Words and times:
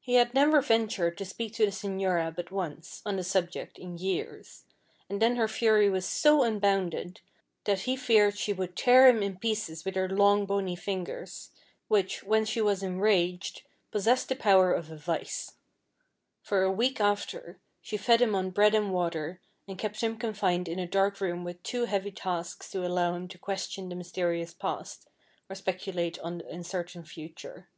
He 0.00 0.14
had 0.14 0.34
never 0.34 0.60
ventured 0.60 1.18
to 1.18 1.24
speak 1.24 1.54
to 1.54 1.64
the 1.64 1.70
Señora 1.72 2.34
but 2.34 2.50
once, 2.52 3.02
on 3.04 3.16
the 3.16 3.22
subject, 3.24 3.76
in 3.78 3.98
years, 3.98 4.64
and 5.08 5.20
then 5.22 5.34
her 5.36 5.46
fury 5.48 5.88
was 5.88 6.04
so 6.06 6.42
unbounded, 6.42 7.20
that 7.64 7.82
he 7.82 7.96
feared 7.96 8.36
she 8.38 8.52
would 8.52 8.76
tear 8.76 9.08
him 9.08 9.22
in 9.22 9.36
pieces 9.38 9.84
with 9.84 9.94
her 9.96 10.08
long 10.08 10.44
bony 10.44 10.76
fingers, 10.76 11.50
which, 11.88 12.22
when 12.24 12.44
she 12.44 12.60
was 12.60 12.82
enraged, 12.82 13.62
possessed 13.92 14.28
the 14.28 14.36
power 14.36 14.72
of 14.72 14.90
a 14.90 14.96
vice. 14.96 15.54
For 16.42 16.62
a 16.62 16.70
week 16.70 17.00
after, 17.00 17.60
she 17.80 17.96
fed 17.96 18.20
him 18.20 18.34
on 18.34 18.50
bread 18.50 18.74
and 18.74 18.92
water, 18.92 19.40
and 19.68 19.78
kept 19.78 20.00
him 20.02 20.16
confined 20.18 20.68
in 20.68 20.80
a 20.80 20.86
dark 20.86 21.20
room 21.20 21.44
with 21.44 21.62
too 21.62 21.84
heavy 21.84 22.12
tasks 22.12 22.70
to 22.72 22.84
allow 22.86 23.14
him 23.14 23.26
to 23.28 23.38
question 23.38 23.88
the 23.88 23.96
mysterious 23.96 24.52
past, 24.52 25.08
or 25.48 25.54
speculate 25.54 26.18
on 26.20 26.38
the 26.38 26.48
uncertain 26.48 27.04
future. 27.04 27.68